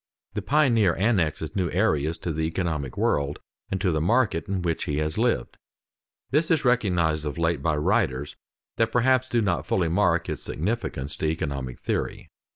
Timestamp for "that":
8.77-8.91